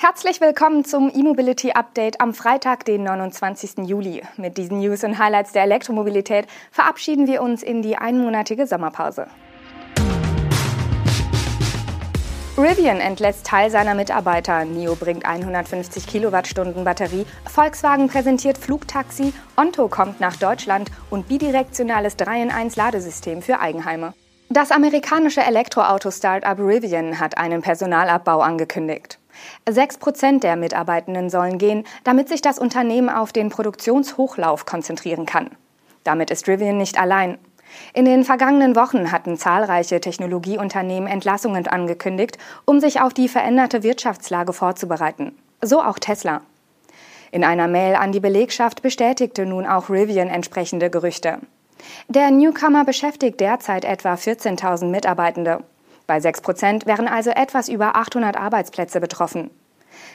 [0.00, 3.78] Herzlich willkommen zum E-Mobility Update am Freitag, den 29.
[3.78, 4.22] Juli.
[4.36, 9.26] Mit diesen News und Highlights der Elektromobilität verabschieden wir uns in die einmonatige Sommerpause.
[12.56, 20.20] Rivian entlässt Teil seiner Mitarbeiter, NIO bringt 150 Kilowattstunden Batterie, Volkswagen präsentiert Flugtaxi, Onto kommt
[20.20, 24.14] nach Deutschland und bidirektionales 3-in-1 Ladesystem für Eigenheime.
[24.48, 29.18] Das amerikanische Elektroauto-Startup Rivian hat einen Personalabbau angekündigt.
[29.68, 35.50] Sechs Prozent der Mitarbeitenden sollen gehen, damit sich das Unternehmen auf den Produktionshochlauf konzentrieren kann.
[36.04, 37.38] Damit ist Rivian nicht allein.
[37.92, 44.52] In den vergangenen Wochen hatten zahlreiche Technologieunternehmen Entlassungen angekündigt, um sich auf die veränderte Wirtschaftslage
[44.52, 45.36] vorzubereiten.
[45.60, 46.40] So auch Tesla.
[47.30, 51.38] In einer Mail an die Belegschaft bestätigte nun auch Rivian entsprechende Gerüchte.
[52.08, 55.62] Der Newcomer beschäftigt derzeit etwa 14.000 Mitarbeitende.
[56.08, 59.50] Bei 6 Prozent wären also etwas über 800 Arbeitsplätze betroffen.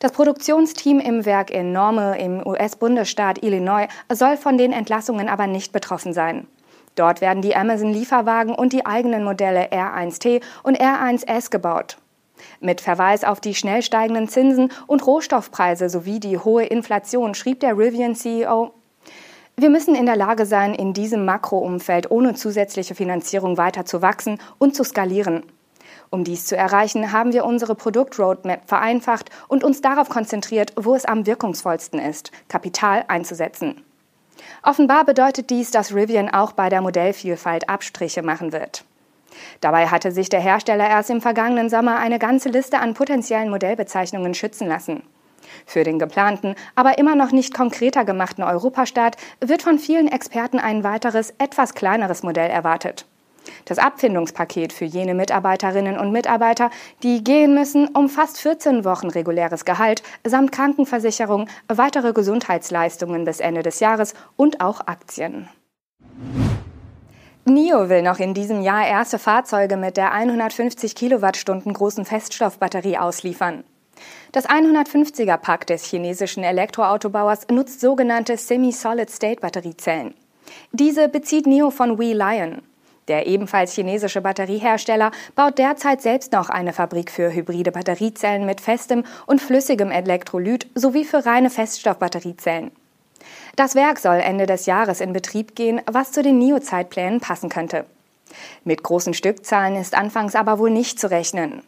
[0.00, 5.72] Das Produktionsteam im Werk in Norme im US-Bundesstaat Illinois soll von den Entlassungen aber nicht
[5.72, 6.48] betroffen sein.
[6.96, 11.98] Dort werden die Amazon-Lieferwagen und die eigenen Modelle R1T und R1S gebaut.
[12.58, 17.78] Mit Verweis auf die schnell steigenden Zinsen und Rohstoffpreise sowie die hohe Inflation schrieb der
[17.78, 18.72] Rivian-CEO,
[19.58, 24.38] wir müssen in der Lage sein, in diesem Makroumfeld ohne zusätzliche Finanzierung weiter zu wachsen
[24.58, 25.44] und zu skalieren.
[26.10, 31.04] Um dies zu erreichen, haben wir unsere Produktroadmap vereinfacht und uns darauf konzentriert, wo es
[31.04, 33.82] am wirkungsvollsten ist, Kapital einzusetzen.
[34.62, 38.84] Offenbar bedeutet dies, dass Rivian auch bei der Modellvielfalt Abstriche machen wird.
[39.60, 44.34] Dabei hatte sich der Hersteller erst im vergangenen Sommer eine ganze Liste an potenziellen Modellbezeichnungen
[44.34, 45.02] schützen lassen.
[45.64, 50.84] Für den geplanten, aber immer noch nicht konkreter gemachten Europastart wird von vielen Experten ein
[50.84, 53.06] weiteres, etwas kleineres Modell erwartet.
[53.64, 56.70] Das Abfindungspaket für jene Mitarbeiterinnen und Mitarbeiter,
[57.02, 63.80] die gehen müssen, umfasst 14 Wochen reguläres Gehalt samt Krankenversicherung, weitere Gesundheitsleistungen bis Ende des
[63.80, 65.48] Jahres und auch Aktien.
[67.48, 73.62] NIO will noch in diesem Jahr erste Fahrzeuge mit der 150 Kilowattstunden großen Feststoffbatterie ausliefern.
[74.32, 80.14] Das 150er Pack des chinesischen Elektroautobauers nutzt sogenannte Semi-Solid-State-Batteriezellen.
[80.72, 82.62] Diese bezieht NIO von We Lion.
[83.08, 89.04] Der ebenfalls chinesische Batteriehersteller baut derzeit selbst noch eine Fabrik für hybride Batteriezellen mit festem
[89.26, 92.72] und flüssigem Elektrolyt sowie für reine Feststoffbatteriezellen.
[93.54, 97.86] Das Werk soll Ende des Jahres in Betrieb gehen, was zu den NIO-Zeitplänen passen könnte.
[98.64, 101.62] Mit großen Stückzahlen ist anfangs aber wohl nicht zu rechnen.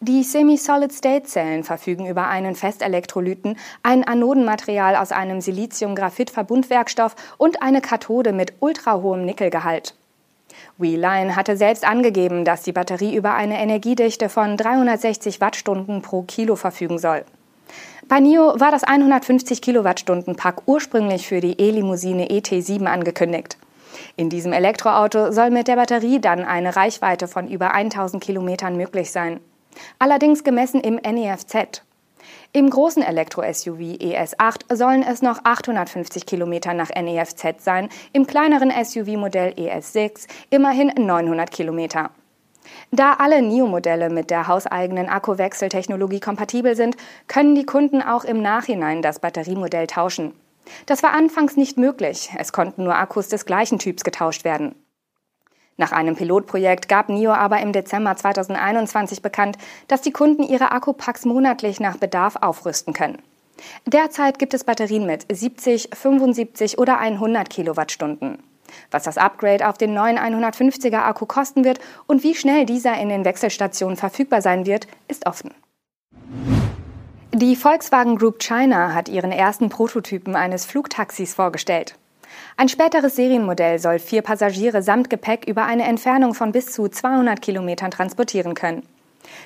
[0.00, 8.54] Die Semi-Solid-State-Zellen verfügen über einen Festelektrolyten, ein Anodenmaterial aus einem Silizium-Graphit-Verbundwerkstoff und eine Kathode mit
[8.60, 9.94] ultrahohem Nickelgehalt.
[10.78, 16.56] WeLine hatte selbst angegeben, dass die Batterie über eine Energiedichte von 360 Wattstunden pro Kilo
[16.56, 17.24] verfügen soll.
[18.08, 23.56] Bei NIO war das 150 Kilowattstunden Pack ursprünglich für die E-Limousine ET7 angekündigt.
[24.16, 29.10] In diesem Elektroauto soll mit der Batterie dann eine Reichweite von über 1000 Kilometern möglich
[29.10, 29.40] sein.
[29.98, 31.82] Allerdings gemessen im NEFZ.
[32.56, 39.54] Im großen Elektro-SUV ES8 sollen es noch 850 Kilometer nach NEFZ sein, im kleineren SUV-Modell
[39.54, 42.10] ES6 immerhin 900 Kilometer.
[42.92, 49.02] Da alle NIO-Modelle mit der hauseigenen Akkuwechseltechnologie kompatibel sind, können die Kunden auch im Nachhinein
[49.02, 50.32] das Batteriemodell tauschen.
[50.86, 54.76] Das war anfangs nicht möglich, es konnten nur Akkus des gleichen Typs getauscht werden.
[55.76, 59.58] Nach einem Pilotprojekt gab NIO aber im Dezember 2021 bekannt,
[59.88, 63.20] dass die Kunden ihre Akkupacks monatlich nach Bedarf aufrüsten können.
[63.86, 68.38] Derzeit gibt es Batterien mit 70, 75 oder 100 Kilowattstunden.
[68.90, 73.08] Was das Upgrade auf den neuen 150er Akku kosten wird und wie schnell dieser in
[73.08, 75.52] den Wechselstationen verfügbar sein wird, ist offen.
[77.32, 81.96] Die Volkswagen Group China hat ihren ersten Prototypen eines Flugtaxis vorgestellt.
[82.56, 87.42] Ein späteres Serienmodell soll vier Passagiere samt Gepäck über eine Entfernung von bis zu 200
[87.42, 88.82] Kilometern transportieren können.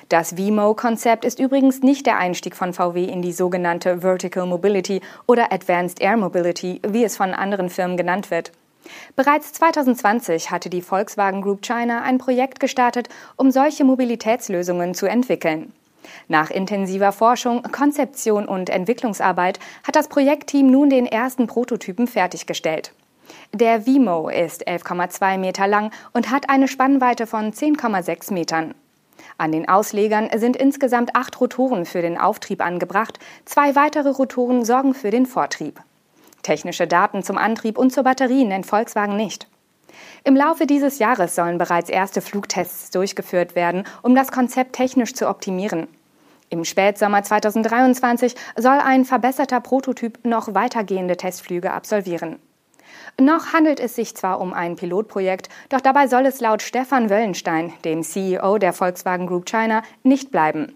[0.09, 5.51] Das VMO-Konzept ist übrigens nicht der Einstieg von VW in die sogenannte Vertical Mobility oder
[5.51, 8.51] Advanced Air Mobility, wie es von anderen Firmen genannt wird.
[9.15, 15.73] Bereits 2020 hatte die Volkswagen Group China ein Projekt gestartet, um solche Mobilitätslösungen zu entwickeln.
[16.27, 22.93] Nach intensiver Forschung, Konzeption und Entwicklungsarbeit hat das Projektteam nun den ersten Prototypen fertiggestellt.
[23.53, 28.73] Der Vimo ist 11,2 Meter lang und hat eine Spannweite von 10,6 Metern.
[29.37, 34.93] An den Auslegern sind insgesamt acht Rotoren für den Auftrieb angebracht, zwei weitere Rotoren sorgen
[34.93, 35.79] für den Vortrieb.
[36.43, 39.47] Technische Daten zum Antrieb und zur Batterie nennt Volkswagen nicht.
[40.23, 45.27] Im Laufe dieses Jahres sollen bereits erste Flugtests durchgeführt werden, um das Konzept technisch zu
[45.27, 45.87] optimieren.
[46.49, 52.39] Im Spätsommer 2023 soll ein verbesserter Prototyp noch weitergehende Testflüge absolvieren.
[53.19, 57.73] Noch handelt es sich zwar um ein Pilotprojekt, doch dabei soll es laut Stefan Wöllenstein,
[57.85, 60.75] dem CEO der Volkswagen Group China, nicht bleiben.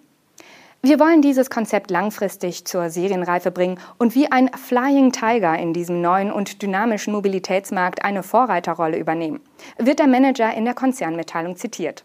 [0.84, 6.02] Wir wollen dieses Konzept langfristig zur Serienreife bringen und wie ein Flying Tiger in diesem
[6.02, 9.40] neuen und dynamischen Mobilitätsmarkt eine Vorreiterrolle übernehmen,
[9.78, 12.04] wird der Manager in der Konzernmitteilung zitiert.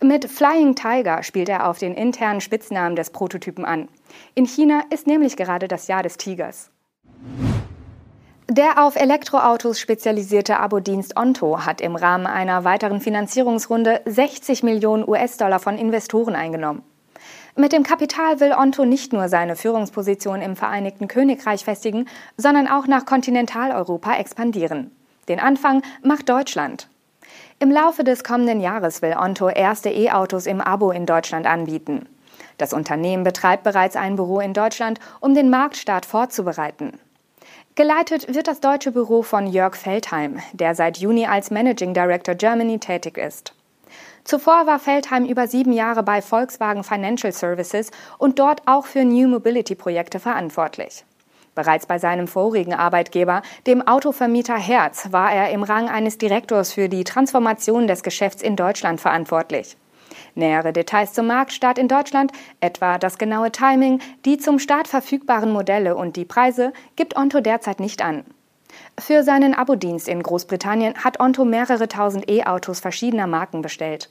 [0.00, 3.88] Mit Flying Tiger spielt er auf den internen Spitznamen des Prototypen an.
[4.34, 6.70] In China ist nämlich gerade das Jahr des Tigers.
[8.48, 15.58] Der auf Elektroautos spezialisierte Abo-Dienst Onto hat im Rahmen einer weiteren Finanzierungsrunde 60 Millionen US-Dollar
[15.58, 16.82] von Investoren eingenommen.
[17.54, 22.86] Mit dem Kapital will Onto nicht nur seine Führungsposition im Vereinigten Königreich festigen, sondern auch
[22.86, 24.90] nach Kontinentaleuropa expandieren.
[25.28, 26.88] Den Anfang macht Deutschland.
[27.62, 32.08] Im Laufe des kommenden Jahres will Onto erste E-Autos im Abo in Deutschland anbieten.
[32.58, 36.98] Das Unternehmen betreibt bereits ein Büro in Deutschland, um den Marktstart vorzubereiten.
[37.76, 42.80] Geleitet wird das deutsche Büro von Jörg Feldheim, der seit Juni als Managing Director Germany
[42.80, 43.54] tätig ist.
[44.24, 49.28] Zuvor war Feldheim über sieben Jahre bei Volkswagen Financial Services und dort auch für New
[49.28, 51.04] Mobility Projekte verantwortlich.
[51.54, 56.88] Bereits bei seinem vorigen Arbeitgeber, dem Autovermieter Herz, war er im Rang eines Direktors für
[56.88, 59.76] die Transformation des Geschäfts in Deutschland verantwortlich.
[60.34, 65.94] Nähere Details zum Marktstart in Deutschland, etwa das genaue Timing, die zum Start verfügbaren Modelle
[65.94, 68.24] und die Preise, gibt Onto derzeit nicht an.
[68.98, 74.10] Für seinen Abo-Dienst in Großbritannien hat Onto mehrere tausend E-Autos verschiedener Marken bestellt.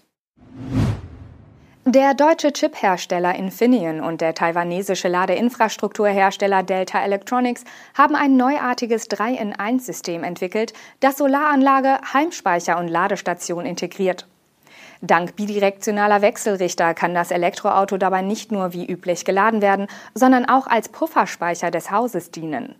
[1.86, 7.64] Der deutsche Chip-Hersteller Infineon und der taiwanesische Ladeinfrastrukturhersteller Delta Electronics
[7.96, 14.28] haben ein neuartiges 3-in-1-System entwickelt, das Solaranlage, Heimspeicher und Ladestation integriert.
[15.02, 20.68] Dank bidirektionaler Wechselrichter kann das Elektroauto dabei nicht nur wie üblich geladen werden, sondern auch
[20.68, 22.76] als Pufferspeicher des Hauses dienen.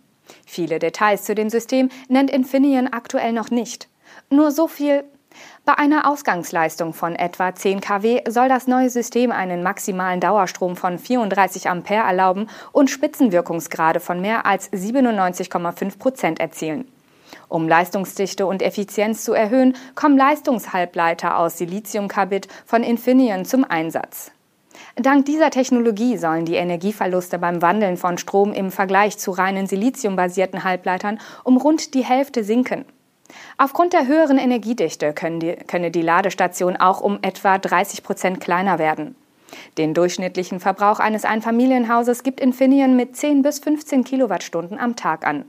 [0.46, 3.88] Viele Details zu dem System nennt Infineon aktuell noch nicht.
[4.30, 5.02] Nur so viel.
[5.64, 10.98] Bei einer Ausgangsleistung von etwa 10 kW soll das neue System einen maximalen Dauerstrom von
[10.98, 16.86] 34 Ampere erlauben und Spitzenwirkungsgrade von mehr als 97,5 Prozent erzielen.
[17.48, 24.32] Um Leistungsdichte und Effizienz zu erhöhen, kommen Leistungshalbleiter aus Siliziumkarbid von Infineon zum Einsatz.
[24.96, 30.64] Dank dieser Technologie sollen die Energieverluste beim Wandeln von Strom im Vergleich zu reinen siliziumbasierten
[30.64, 32.84] Halbleitern um rund die Hälfte sinken.
[33.58, 39.14] Aufgrund der höheren Energiedichte die, könne die Ladestation auch um etwa 30 Prozent kleiner werden.
[39.78, 45.44] Den durchschnittlichen Verbrauch eines Einfamilienhauses gibt Infineon mit 10 bis 15 Kilowattstunden am Tag an.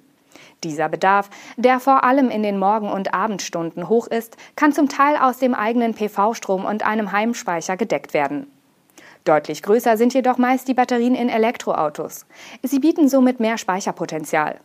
[0.64, 5.18] Dieser Bedarf, der vor allem in den Morgen- und Abendstunden hoch ist, kann zum Teil
[5.18, 8.48] aus dem eigenen PV-Strom und einem Heimspeicher gedeckt werden.
[9.26, 12.26] Deutlich größer sind jedoch meist die Batterien in Elektroautos.
[12.62, 14.60] Sie bieten somit mehr Speicherpotenzial.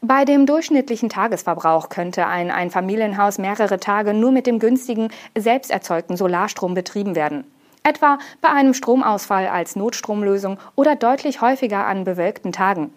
[0.00, 6.16] Bei dem durchschnittlichen Tagesverbrauch könnte ein Einfamilienhaus mehrere Tage nur mit dem günstigen, selbst erzeugten
[6.16, 7.44] Solarstrom betrieben werden.
[7.82, 12.92] Etwa bei einem Stromausfall als Notstromlösung oder deutlich häufiger an bewölkten Tagen.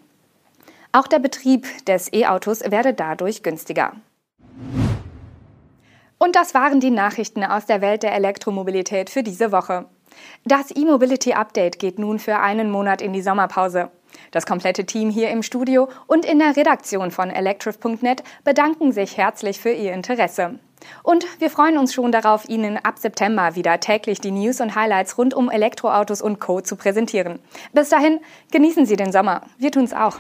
[0.92, 3.94] Auch der Betrieb des E-Autos werde dadurch günstiger.
[6.18, 9.86] Und das waren die Nachrichten aus der Welt der Elektromobilität für diese Woche.
[10.44, 13.92] Das E-Mobility Update geht nun für einen Monat in die Sommerpause.
[14.32, 19.60] Das komplette Team hier im Studio und in der Redaktion von electrif.net bedanken sich herzlich
[19.60, 20.60] für Ihr Interesse.
[21.04, 25.18] Und wir freuen uns schon darauf, Ihnen ab September wieder täglich die News und Highlights
[25.18, 26.62] rund um Elektroautos und Co.
[26.62, 27.40] zu präsentieren.
[27.74, 28.20] Bis dahin,
[28.52, 29.42] genießen Sie den Sommer.
[29.58, 30.20] Wir tun's auch.